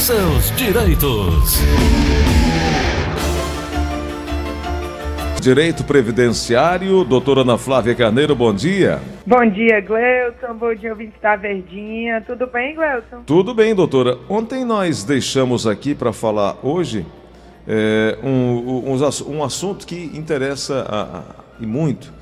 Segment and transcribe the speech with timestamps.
[0.00, 1.60] seus direitos.
[5.42, 8.98] Direito Previdenciário, doutora Ana Flávia Carneiro, bom dia.
[9.26, 10.54] Bom dia, Gleuton.
[10.54, 12.22] Bom dia, ouvinte da Verdinha.
[12.26, 13.22] Tudo bem, Gleuton?
[13.26, 14.18] Tudo bem, doutora.
[14.28, 17.04] Ontem nós deixamos aqui para falar hoje
[17.68, 21.22] é, um, um, um, assunto que interessa a, a,
[21.60, 22.12] e muito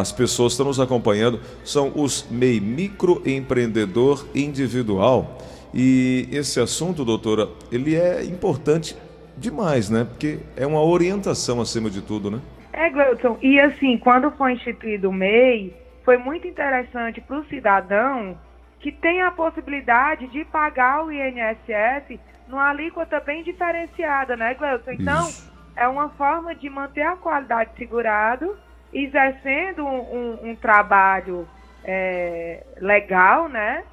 [0.00, 5.38] as pessoas que estão nos acompanhando, são os MEI, microempreendedor individual.
[5.78, 8.96] E esse assunto, doutora, ele é importante
[9.36, 10.04] demais, né?
[10.04, 12.40] Porque é uma orientação acima de tudo, né?
[12.72, 13.36] É, Gleuton.
[13.42, 18.38] E assim, quando foi instituído o MEI, foi muito interessante para o cidadão
[18.80, 22.18] que tem a possibilidade de pagar o INSS
[22.48, 24.92] numa alíquota bem diferenciada, né, Gleuton?
[24.92, 25.52] Então, Isso.
[25.76, 28.56] é uma forma de manter a qualidade segurado,
[28.94, 31.46] exercendo um, um, um trabalho
[31.84, 33.84] é, legal, né?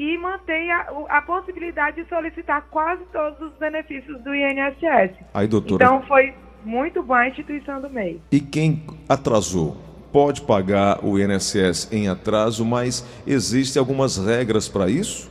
[0.00, 5.14] E mantém a, a, possibilidade de solicitar quase todos os benefícios do INSS.
[5.34, 5.84] Aí, doutora.
[5.84, 6.32] Então foi
[6.64, 8.18] muito boa a instituição do MEI.
[8.32, 9.76] E quem atrasou?
[10.10, 15.30] Pode pagar o INSS em atraso, mas existem algumas regras para isso?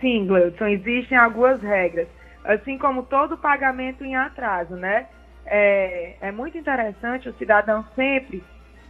[0.00, 2.08] Sim, Gleudson, existem algumas regras.
[2.42, 5.06] Assim como todo pagamento em atraso, né?
[5.44, 8.42] É, é muito interessante o cidadão sempre.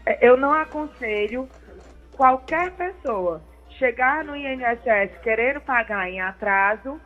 [0.06, 1.48] É, eu não aconselho
[2.12, 3.42] qualquer pessoa
[3.81, 7.00] chegar no INSS querendo pagar em atraso,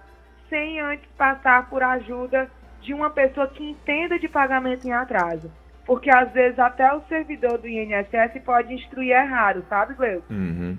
[0.50, 2.50] sem antes passar por ajuda
[2.83, 5.50] de uma pessoa que entenda de pagamento em atraso.
[5.86, 10.33] Porque às vezes até o servidor do INSS pode instruir errado, sabe, Gleuco?
[10.33, 10.77] Uhum.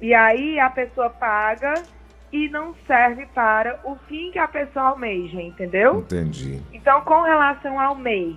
[0.00, 1.74] E aí a pessoa paga
[2.32, 5.98] e não serve para o fim que a pessoa almeja, entendeu?
[5.98, 6.62] Entendi.
[6.72, 8.36] Então, com relação ao MEI,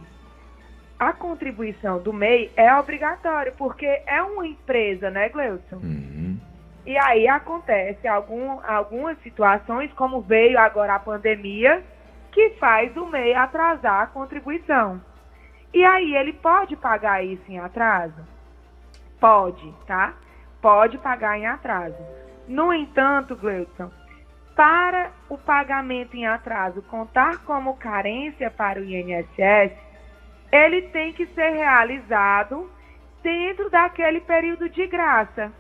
[1.00, 5.76] a contribuição do MEI é obrigatória, porque é uma empresa, né, Gleuson?
[5.76, 6.12] Uhum.
[6.86, 11.84] E aí acontece algum, algumas situações, como veio agora a pandemia,
[12.31, 15.02] que faz o MEI atrasar a contribuição.
[15.73, 18.21] E aí ele pode pagar isso em atraso?
[19.20, 20.14] Pode, tá?
[20.61, 21.98] Pode pagar em atraso.
[22.48, 23.89] No entanto, Gleudson,
[24.55, 29.73] para o pagamento em atraso contar como carência para o INSS,
[30.52, 32.70] ele tem que ser realizado
[33.23, 35.52] dentro daquele período de graça.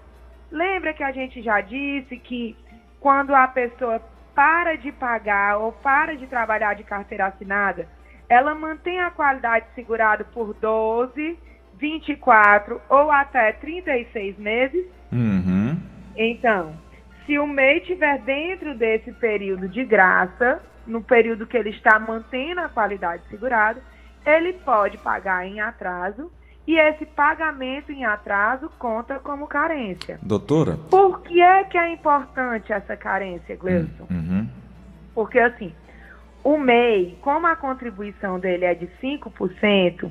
[0.53, 2.55] Lembra que a gente já disse que
[2.99, 3.99] quando a pessoa
[4.35, 7.87] para de pagar ou para de trabalhar de carteira assinada,
[8.29, 11.39] ela mantém a qualidade segurada por 12,
[11.79, 14.85] 24 ou até 36 meses?
[15.11, 15.75] Uhum.
[16.15, 16.75] Então,
[17.25, 22.61] se o MEI estiver dentro desse período de graça, no período que ele está mantendo
[22.61, 23.81] a qualidade segurada,
[24.23, 26.31] ele pode pagar em atraso
[26.65, 30.17] e esse pagamento em atraso conta como carência.
[30.21, 30.77] Doutora?
[30.89, 34.07] Por que é que é importante essa carência, Gleison?
[34.09, 34.49] Hum, uhum.
[35.13, 35.73] Porque assim,
[36.43, 40.09] o MEI, como a contribuição dele é de 5%,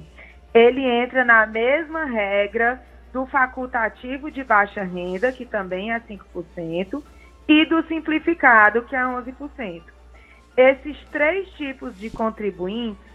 [0.53, 7.03] ele entra na mesma regra do facultativo de baixa renda, que também é 5%,
[7.49, 9.83] e do simplificado, que é 11%.
[10.57, 13.12] Esses três tipos de contribuintes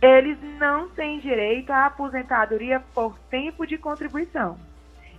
[0.00, 4.58] eles não têm direito à aposentadoria por tempo de contribuição.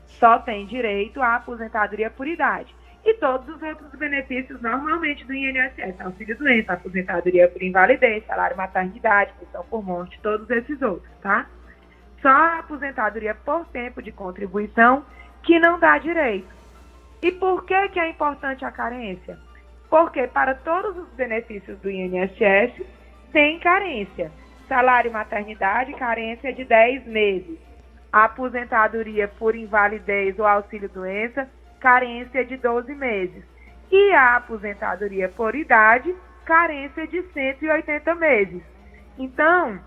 [0.05, 2.73] Só têm direito à aposentadoria por idade.
[3.05, 9.33] E todos os outros benefícios normalmente do INSS, auxílio doença, aposentadoria por invalidez, salário maternidade,
[9.39, 11.45] pensão por morte, todos esses outros, tá?
[12.21, 15.05] Só a aposentadoria por tempo de contribuição
[15.43, 16.47] que não dá direito.
[17.21, 19.37] E por que, que é importante a carência?
[19.89, 22.85] Porque para todos os benefícios do INSS
[23.31, 24.31] tem carência.
[24.69, 27.57] Salário maternidade, carência de 10 meses.
[28.11, 31.47] aposentadoria por invalidez ou auxílio-doença,
[31.79, 33.43] carência de 12 meses.
[33.91, 36.15] E a aposentadoria por idade,
[36.45, 38.63] carência de 180 meses.
[39.17, 39.79] Então,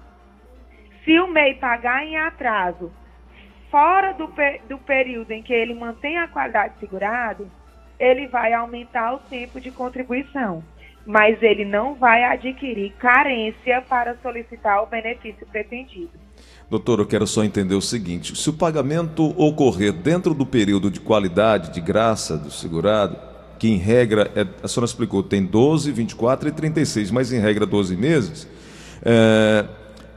[1.04, 2.92] se o MEI pagar em atraso,
[3.70, 4.32] fora do,
[4.68, 7.44] do período em que ele mantém a qualidade segurada,
[7.98, 10.62] ele vai aumentar o tempo de contribuição
[11.06, 16.10] mas ele não vai adquirir carência para solicitar o benefício pretendido.
[16.70, 21.00] Doutor, eu quero só entender o seguinte: se o pagamento ocorrer dentro do período de
[21.00, 23.16] qualidade, de graça do segurado,
[23.58, 27.66] que em regra, é, a senhora explicou, tem 12, 24 e 36, mas em regra
[27.66, 28.48] 12 meses,
[29.04, 29.66] é,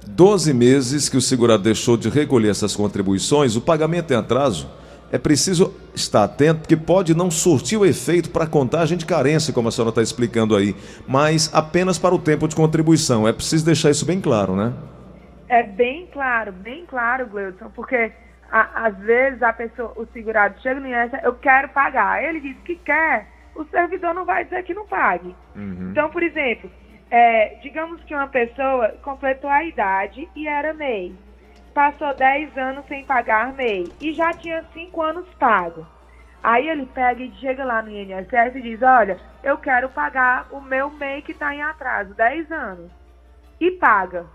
[0.07, 4.69] 12 meses que o segurado deixou de recolher essas contribuições, o pagamento em atraso
[5.11, 9.53] é preciso estar atento, porque pode não surtir o efeito para a contagem de carência,
[9.53, 10.75] como a senhora está explicando aí,
[11.07, 13.27] mas apenas para o tempo de contribuição.
[13.27, 14.73] É preciso deixar isso bem claro, né?
[15.47, 18.11] É bem claro, bem claro, Gleudson, porque
[18.51, 22.23] a, às vezes a pessoa, o segurado chega no INSS, eu quero pagar.
[22.23, 25.35] Ele diz que quer, o servidor não vai dizer que não pague.
[25.55, 25.89] Uhum.
[25.91, 26.69] Então, por exemplo,
[27.09, 31.15] é, digamos que uma pessoa completou a idade e era MEI.
[31.75, 35.85] Passou 10 anos sem pagar MEI e já tinha 5 anos pago.
[36.41, 40.61] Aí ele pega e chega lá no INSS e diz: Olha, eu quero pagar o
[40.61, 42.89] meu MEI que está em atraso, 10 anos.
[43.59, 44.25] E paga.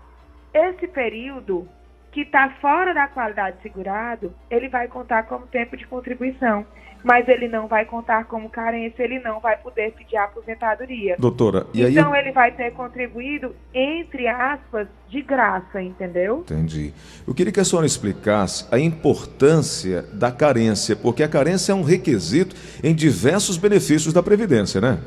[0.53, 1.67] Esse período
[2.11, 6.65] que está fora da qualidade segurado, ele vai contar como tempo de contribuição
[7.03, 11.15] mas ele não vai contar como carência, ele não vai poder pedir aposentadoria.
[11.17, 11.91] Doutora, e aí...
[11.91, 16.39] Então ele vai ter contribuído, entre aspas, de graça, entendeu?
[16.39, 16.93] Entendi.
[17.27, 21.83] Eu queria que a senhora explicasse a importância da carência, porque a carência é um
[21.83, 24.99] requisito em diversos benefícios da Previdência, né?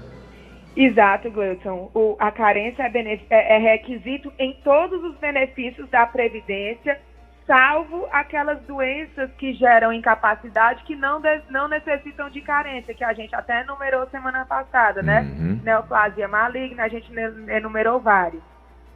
[0.76, 1.90] Exato, Gleuton.
[1.94, 7.00] O, a carência é, é, é requisito em todos os benefícios da Previdência,
[7.46, 13.34] salvo aquelas doenças que geram incapacidade que não, não necessitam de carência, que a gente
[13.34, 15.20] até enumerou semana passada, né?
[15.20, 15.60] Uhum.
[15.62, 17.10] Neoplasia maligna, a gente
[17.48, 18.42] enumerou vários.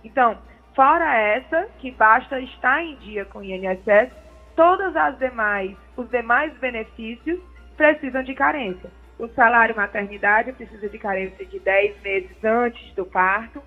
[0.02, 0.38] Então,
[0.74, 4.10] fora essa, que basta estar em dia com o INSS,
[4.56, 7.38] todas as demais, os demais benefícios
[7.76, 8.90] precisam de carência.
[9.18, 13.60] O salário maternidade precisa de carência de 10 meses antes do parto,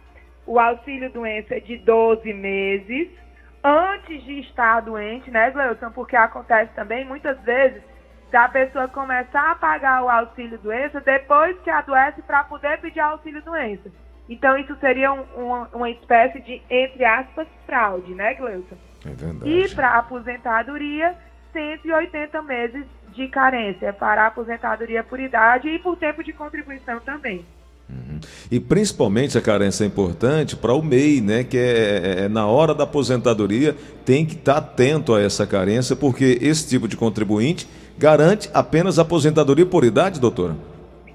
[0.46, 3.10] o auxílio doença é de 12 meses,
[3.64, 5.92] antes de estar doente, né, Gleuton?
[5.92, 7.82] Porque acontece também muitas vezes
[8.32, 13.42] da pessoa começar a pagar o auxílio doença depois que adoece para poder pedir auxílio
[13.42, 13.92] doença.
[14.30, 18.78] Então isso seria um, uma, uma espécie de, entre aspas, fraude, né, Gleuton?
[19.06, 19.50] É verdade.
[19.50, 21.16] E para aposentadoria,
[21.52, 27.46] 180 meses de carência para a aposentadoria por idade e por tempo de contribuição também.
[27.90, 28.20] Uhum.
[28.50, 31.44] E principalmente a carência é importante para o MEI, né?
[31.44, 33.76] Que é, é, é, na hora da aposentadoria
[34.06, 37.68] tem que estar atento a essa carência, porque esse tipo de contribuinte
[37.98, 40.56] garante apenas aposentadoria por idade, doutora?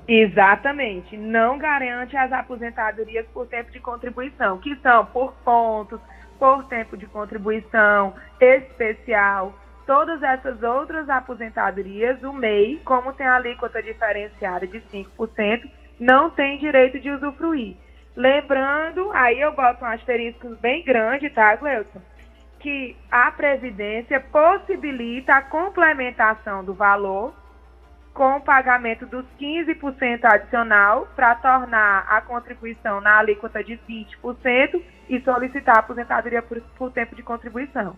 [0.07, 5.99] Exatamente, não garante as aposentadorias por tempo de contribuição, que são por pontos,
[6.39, 9.53] por tempo de contribuição especial,
[9.87, 16.59] todas essas outras aposentadorias, o MEI, como tem a alíquota diferenciada de 5%, não tem
[16.59, 17.77] direito de usufruir.
[18.15, 22.01] Lembrando, aí eu boto um asterisco bem grande, tá, Gleuton?
[22.59, 27.35] Que a Previdência possibilita a complementação do valor
[28.13, 35.21] com o pagamento dos 15% adicional para tornar a contribuição na alíquota de 20% e
[35.21, 37.95] solicitar a aposentadoria por, por tempo de contribuição.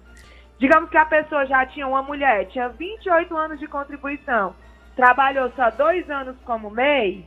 [0.59, 4.55] Digamos que a pessoa já tinha uma mulher, tinha 28 anos de contribuição,
[4.97, 7.25] trabalhou só dois anos como MEI,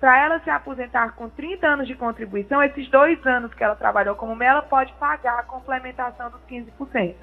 [0.00, 4.16] para ela se aposentar com 30 anos de contribuição, esses dois anos que ela trabalhou
[4.16, 7.14] como MEI, ela pode pagar a complementação dos 15%.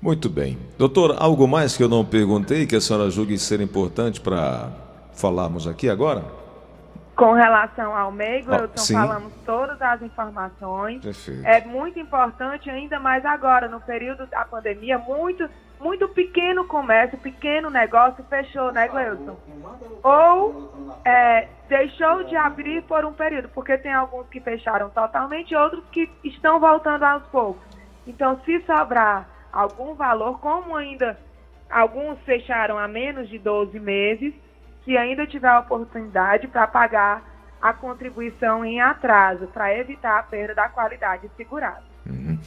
[0.00, 0.58] Muito bem.
[0.78, 4.70] Doutor, algo mais que eu não perguntei que a senhora julgue ser importante para
[5.12, 6.45] falarmos aqui agora?
[7.16, 11.02] Com relação ao MEI, oh, falamos todas as informações.
[11.02, 11.46] Perfeito.
[11.46, 15.48] É muito importante, ainda mais agora, no período da pandemia, muito
[15.80, 19.36] muito pequeno comércio, pequeno negócio fechou, né, Gleuton?
[20.02, 25.84] Ou é, deixou de abrir por um período, porque tem alguns que fecharam totalmente, outros
[25.92, 27.62] que estão voltando aos poucos.
[28.06, 31.18] Então, se sobrar algum valor, como ainda
[31.70, 34.34] alguns fecharam há menos de 12 meses,
[34.86, 37.22] se ainda tiver a oportunidade para pagar
[37.60, 41.82] a contribuição em atraso, para evitar a perda da qualidade segurada.
[42.08, 42.38] Uhum.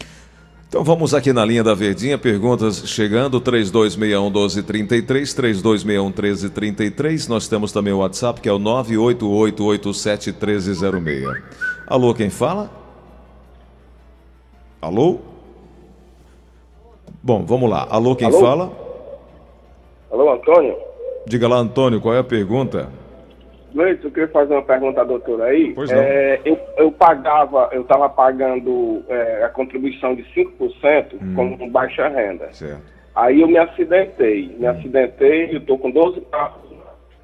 [0.70, 7.28] Então vamos aqui na linha da Verdinha, perguntas chegando, 3261 1233, 3261 1333.
[7.28, 11.44] Nós temos também o WhatsApp, que é o 98887 1306.
[11.88, 12.70] Alô, quem fala?
[14.82, 15.20] Alô?
[17.22, 17.86] Bom, vamos lá.
[17.90, 18.40] Alô, quem Alô?
[18.40, 18.72] fala?
[20.12, 20.89] Alô, Antônio?
[21.26, 22.90] Diga lá, Antônio, qual é a pergunta?
[23.74, 25.74] Leite, eu queria fazer uma pergunta à doutora aí.
[25.74, 26.00] Pois não.
[26.00, 31.34] É, eu, eu pagava, eu estava pagando é, a contribuição de 5% hum.
[31.36, 32.52] como baixa renda.
[32.52, 32.82] Certo.
[33.16, 34.56] Aí eu me acidentei.
[34.58, 34.70] Me hum.
[34.70, 36.64] acidentei, eu estou com 12 carros,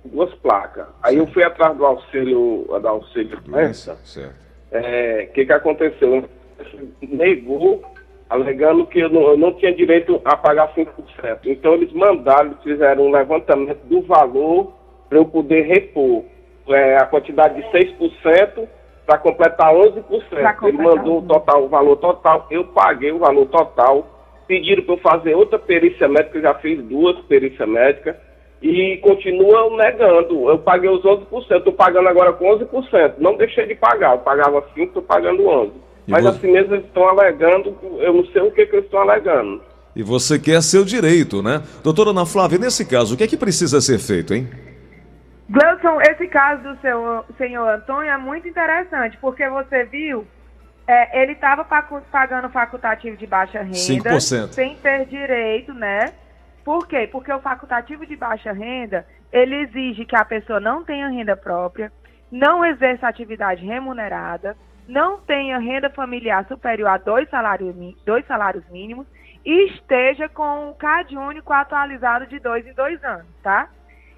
[0.06, 0.86] duas placas.
[1.02, 1.28] Aí certo.
[1.28, 3.98] eu fui atrás do auxílio, do auxílio doença.
[4.04, 4.36] Certo.
[4.72, 6.26] O é, que, que aconteceu?
[7.02, 7.84] Negou,
[8.30, 10.88] alegando que eu não, eu não tinha direito a pagar 5%.
[11.46, 14.74] Então eles mandaram, eles fizeram um levantamento do valor
[15.08, 16.24] para eu poder repor
[16.70, 18.68] é, a quantidade de 6%
[19.06, 20.04] para completar 11%.
[20.30, 24.08] Pra Ele mandou o total, o valor total, eu paguei o valor total.
[24.48, 28.16] Pediram para eu fazer outra perícia médica, eu já fiz duas perícias médicas
[28.62, 30.50] e continuam negando.
[30.50, 33.16] Eu paguei os 11%, estou pagando agora com 11%.
[33.18, 35.72] Não deixei de pagar, eu pagava 5%, estou pagando 11%.
[36.08, 36.38] E Mas você...
[36.38, 39.62] assim mesmo eles estão alegando, eu não sei o que, que eles estão alegando.
[39.96, 41.64] E você quer seu direito, né?
[41.84, 44.48] Doutora Ana Flávia, nesse caso, o que é que precisa ser feito, hein?
[45.50, 50.26] Gleudson, esse caso do seu senhor Antônio é muito interessante, porque você viu,
[50.88, 51.64] é, ele estava
[52.12, 54.52] pagando facultativo de baixa renda, 5%.
[54.52, 56.14] sem ter direito, né?
[56.64, 57.08] Por quê?
[57.12, 61.92] Porque o facultativo de baixa renda, ele exige que a pessoa não tenha renda própria,
[62.32, 67.76] não exerça atividade remunerada, não tenha renda familiar superior a dois salários,
[68.06, 69.08] dois salários mínimos
[69.44, 73.70] e esteja com o CAD único atualizado de dois em dois anos, tá?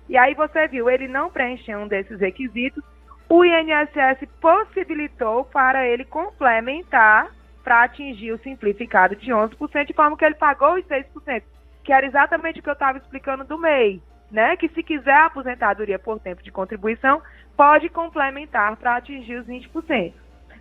[0.10, 2.84] E aí você viu, ele não preencheu um desses requisitos,
[3.30, 7.30] o INSS possibilitou para ele complementar
[7.62, 11.44] para atingir o simplificado de 11%, de forma que ele pagou os 6%,
[11.84, 14.56] que era exatamente o que eu estava explicando do MEI, né?
[14.56, 17.22] Que se quiser a aposentadoria por tempo de contribuição,
[17.58, 20.14] pode complementar para atingir os 20%.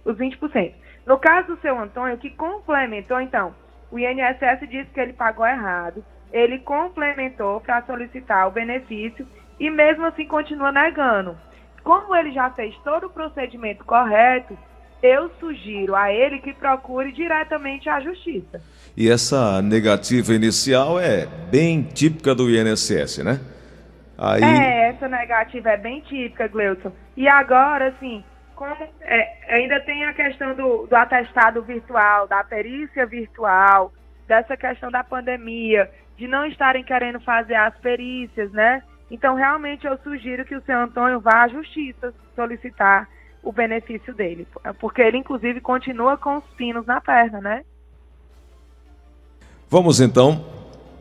[0.07, 0.73] Os 20%.
[1.05, 3.55] No caso do seu Antônio, que complementou, então,
[3.91, 9.27] o INSS disse que ele pagou errado, ele complementou para solicitar o benefício
[9.59, 11.37] e mesmo assim continua negando.
[11.83, 14.57] Como ele já fez todo o procedimento correto,
[15.03, 18.61] eu sugiro a ele que procure diretamente a justiça.
[18.97, 23.41] E essa negativa inicial é bem típica do INSS, né?
[24.19, 24.43] Aí...
[24.43, 26.91] É, essa negativa é bem típica, Gleuton.
[27.17, 28.25] E agora, assim,
[28.57, 33.93] como é, ainda tem a questão do, do atestado virtual, da perícia virtual,
[34.27, 38.83] dessa questão da pandemia, de não estarem querendo fazer as perícias, né?
[39.11, 43.09] Então, realmente, eu sugiro que o seu Antônio vá à justiça solicitar
[43.43, 44.49] o benefício dele,
[44.81, 47.63] porque ele, inclusive, continua com os pinos na perna, né?
[49.69, 50.45] Vamos então,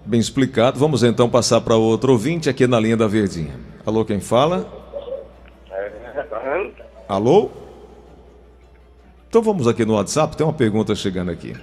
[0.05, 3.55] bem explicado, vamos então passar para outro ouvinte aqui na linha da Verdinha.
[3.85, 4.85] Alô, quem fala?
[7.07, 7.51] Alô?
[9.29, 11.55] Então vamos aqui no WhatsApp, tem uma pergunta chegando aqui.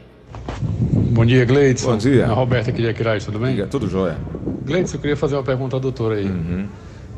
[1.11, 1.91] Bom dia, Gleidson.
[1.93, 2.27] Bom dia.
[2.27, 3.67] A Roberta aqui de Aquiraz, tudo bem?
[3.67, 4.17] Tudo jóia.
[4.65, 6.27] Gleidson, eu queria fazer uma pergunta ao doutor aí.
[6.27, 6.69] Uhum.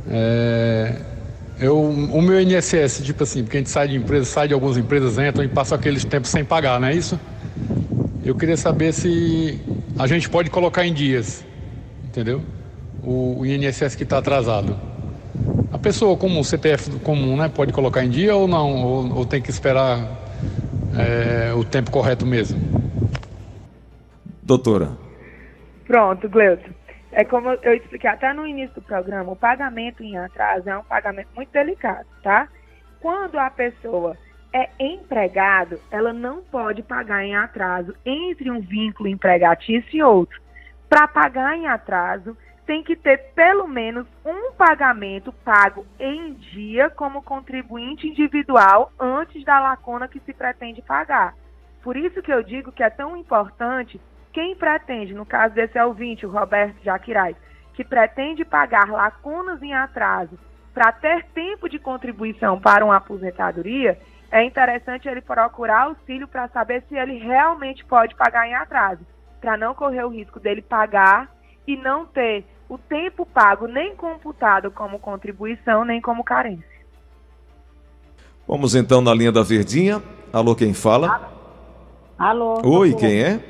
[0.08, 0.96] É,
[1.60, 4.78] eu, o meu INSS, tipo assim, porque a gente sai de empresa, sai de algumas
[4.78, 7.20] empresas, entra e passa aqueles tempos sem pagar, não é isso?
[8.24, 9.60] Eu queria saber se
[9.98, 11.44] a gente pode colocar em dias,
[12.04, 12.40] entendeu?
[13.02, 14.93] O, o INSS que está atrasado.
[15.74, 18.84] A pessoa comum, CPF comum, né, pode colocar em dia ou não?
[18.84, 19.98] Ou, ou tem que esperar
[20.96, 22.60] é, o tempo correto mesmo?
[24.40, 24.92] Doutora.
[25.84, 26.70] Pronto, Gleuton.
[27.10, 30.84] É como eu expliquei até no início do programa, o pagamento em atraso é um
[30.84, 32.46] pagamento muito delicado, tá?
[33.00, 34.16] Quando a pessoa
[34.52, 40.40] é empregado, ela não pode pagar em atraso entre um vínculo empregatício e outro.
[40.88, 47.22] Para pagar em atraso, tem que ter pelo menos um pagamento pago em dia como
[47.22, 51.34] contribuinte individual antes da lacuna que se pretende pagar.
[51.82, 54.00] Por isso que eu digo que é tão importante
[54.32, 57.36] quem pretende, no caso desse ouvinte, o Roberto Jaquirais,
[57.74, 60.38] que pretende pagar lacunas em atraso
[60.72, 63.96] para ter tempo de contribuição para uma aposentadoria,
[64.30, 69.06] é interessante ele procurar auxílio para saber se ele realmente pode pagar em atraso,
[69.40, 71.30] para não correr o risco dele pagar
[71.64, 72.44] e não ter
[72.74, 76.74] o tempo pago nem computado como contribuição, nem como carência.
[78.46, 80.02] Vamos então na linha da Verdinha.
[80.32, 81.30] Alô, quem fala?
[82.18, 82.54] Alô.
[82.64, 82.96] Oi, socorro.
[82.98, 83.40] quem é?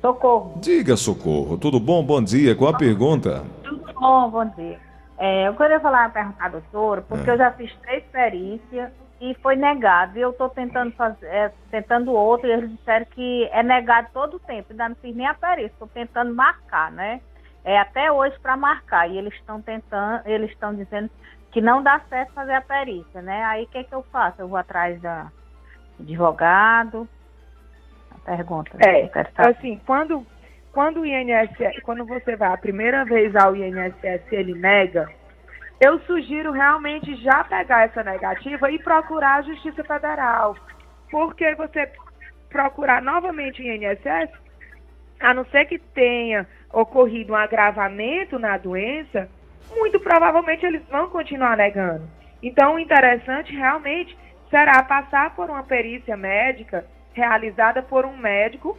[0.00, 0.60] Socorro.
[0.60, 1.58] Diga, Socorro.
[1.58, 2.04] Tudo bom?
[2.04, 2.54] Bom dia.
[2.54, 3.44] Qual a pergunta?
[3.64, 4.78] Tudo bom, bom dia.
[5.18, 7.32] É, eu queria falar para a doutora, porque é.
[7.32, 10.16] eu já fiz três perícias e foi negado.
[10.16, 14.36] E eu estou tentando fazer, é, tentando outro, e eles disseram que é negado todo
[14.36, 14.68] o tempo.
[14.70, 17.20] Ainda não fiz nem a perícia, estou tentando marcar, né?
[17.64, 19.08] É, até hoje para marcar.
[19.10, 21.10] E eles estão tentando, eles estão dizendo
[21.50, 23.44] que não dá certo fazer a perícia, né?
[23.44, 24.40] Aí o que, que eu faço?
[24.40, 25.30] Eu vou atrás da
[25.98, 27.08] advogado.
[28.10, 28.70] A pergunta.
[28.86, 30.26] É, assim, quando,
[30.72, 35.10] quando o INSS, quando você vai a primeira vez ao INSS ele nega,
[35.80, 40.56] eu sugiro realmente já pegar essa negativa e procurar a Justiça Federal.
[41.10, 41.90] Porque você
[42.48, 44.30] procurar novamente o INSS,
[45.20, 49.28] a não ser que tenha ocorrido um agravamento na doença,
[49.76, 52.08] muito provavelmente eles vão continuar negando.
[52.42, 54.16] Então, o interessante realmente
[54.48, 58.78] será passar por uma perícia médica realizada por um médico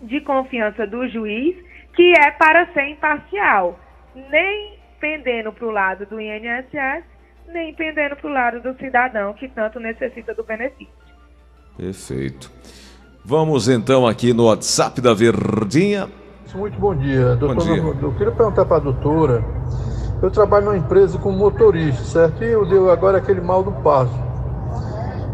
[0.00, 1.56] de confiança do juiz,
[1.94, 3.78] que é para ser imparcial,
[4.14, 7.04] nem pendendo para o lado do INSS,
[7.48, 10.92] nem pendendo para o lado do cidadão que tanto necessita do benefício.
[11.76, 12.50] Perfeito.
[13.28, 16.08] Vamos então aqui no WhatsApp da Verdinha
[16.54, 17.36] muito bom dia.
[17.36, 17.94] Doutor, bom dia.
[18.00, 19.44] Eu queria perguntar para a doutora.
[20.22, 22.42] Eu trabalho numa empresa como motorista, certo?
[22.42, 24.14] E eu deu agora aquele mal do passo.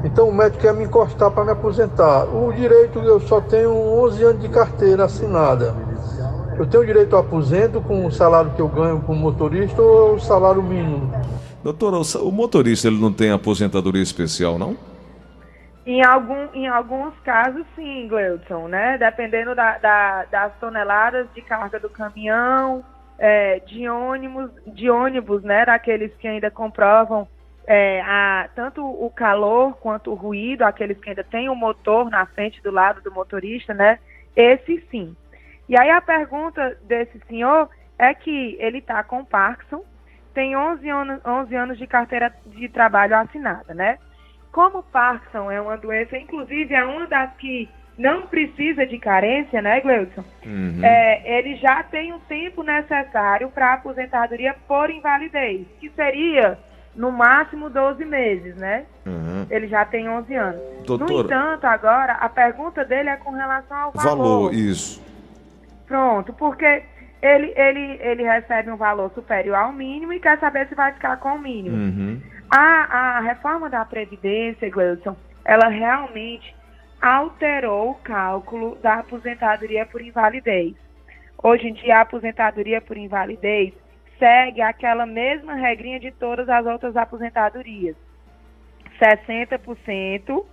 [0.02, 2.24] Então o médico quer me encostar para me aposentar.
[2.24, 5.72] O direito eu só tenho 11 anos de carteira assinada.
[6.58, 10.20] eu tenho direito ao aposento com o salário que eu ganho como motorista ou o
[10.20, 11.12] salário mínimo?
[11.62, 14.76] Doutora, o motorista ele não tem aposentadoria especial, não?
[15.86, 18.96] Em, algum, em alguns casos, sim, Gleudson, né?
[18.96, 22.82] Dependendo da, da, das toneladas de carga do caminhão,
[23.18, 25.66] é, de ônibus, de ônibus, né?
[25.66, 27.28] Daqueles que ainda comprovam
[27.66, 32.26] é, a, tanto o calor quanto o ruído, aqueles que ainda têm o motor na
[32.26, 33.98] frente do lado do motorista, né?
[34.34, 35.14] Esse sim.
[35.68, 39.82] E aí a pergunta desse senhor é que ele está com Parkinson,
[40.34, 43.98] tem 11 anos, 11 anos de carteira de trabalho assinada, né?
[44.54, 47.68] Como Parkinson é uma doença, inclusive é uma das que
[47.98, 50.24] não precisa de carência, né, Gleudson?
[50.46, 50.78] Uhum.
[50.80, 56.56] É, ele já tem o tempo necessário para aposentadoria por invalidez, que seria
[56.94, 58.84] no máximo 12 meses, né?
[59.04, 59.44] Uhum.
[59.50, 60.60] Ele já tem 11 anos.
[60.86, 61.10] Doutor...
[61.10, 64.16] No entanto, agora, a pergunta dele é com relação ao valor.
[64.16, 65.02] Valor, isso.
[65.84, 66.84] Pronto, porque
[67.20, 71.16] ele, ele, ele recebe um valor superior ao mínimo e quer saber se vai ficar
[71.16, 71.76] com o mínimo.
[71.76, 72.33] Uhum.
[72.50, 76.54] A, a reforma da Previdência, Gleison, ela realmente
[77.00, 80.74] alterou o cálculo da aposentadoria por invalidez.
[81.42, 83.74] Hoje em dia, a aposentadoria por invalidez
[84.18, 87.96] segue aquela mesma regrinha de todas as outras aposentadorias.
[88.98, 90.44] 60%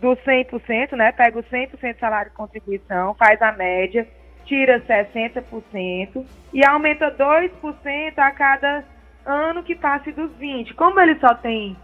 [0.00, 1.12] do 100%, né?
[1.12, 4.08] Pega o 100% de salário de contribuição, faz a média,
[4.44, 8.84] tira 60% e aumenta 2% a cada
[9.24, 10.74] ano que passe dos 20.
[10.74, 11.76] Como ele só tem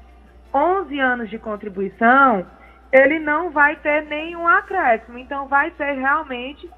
[0.53, 2.47] 11 anos de contribuição,
[2.93, 5.19] ele não vai ter nenhum acréscimo.
[5.19, 6.69] Então, vai ser realmente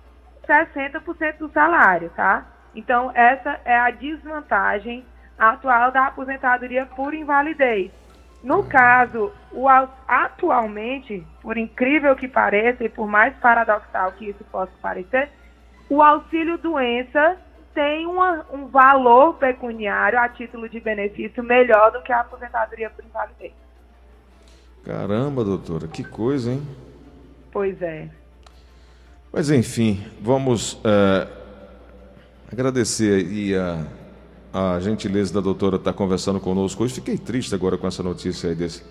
[0.47, 2.47] 60% do salário, tá?
[2.75, 5.05] Então, essa é a desvantagem
[5.39, 7.91] atual da aposentadoria por invalidez.
[8.43, 9.69] No caso, o,
[10.09, 15.29] atualmente, por incrível que pareça e por mais paradoxal que isso possa parecer,
[15.89, 17.37] o auxílio doença
[17.75, 23.05] tem uma, um valor pecuniário a título de benefício melhor do que a aposentadoria por
[23.05, 23.53] invalidez.
[24.85, 26.63] Caramba, doutora, que coisa, hein?
[27.53, 28.09] Pois é.
[29.33, 31.29] Mas enfim, vamos é,
[32.51, 33.87] agradecer aí a,
[34.53, 36.95] a gentileza da doutora estar conversando conosco hoje.
[36.95, 38.85] Fiquei triste agora com essa notícia aí desse,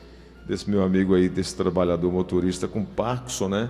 [0.48, 3.70] desse meu amigo aí, desse trabalhador motorista com Parkinson, né?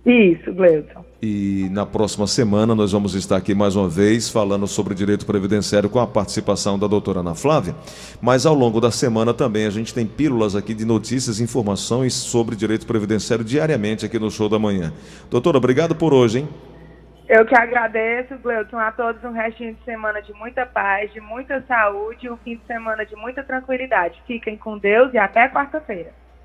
[0.05, 1.05] Isso, Gleudson.
[1.21, 5.89] E na próxima semana nós vamos estar aqui mais uma vez falando sobre direito previdenciário
[5.89, 7.73] com a participação da doutora Ana Flávia.
[8.21, 12.13] Mas ao longo da semana também a gente tem pílulas aqui de notícias e informações
[12.13, 14.91] sobre direito previdenciário diariamente aqui no Show da Manhã.
[15.29, 16.49] Doutora, obrigado por hoje, hein?
[17.29, 21.63] Eu que agradeço, Gleuton, a todos um restinho de semana de muita paz, de muita
[21.65, 24.21] saúde e um fim de semana de muita tranquilidade.
[24.27, 26.11] Fiquem com Deus e até quarta-feira.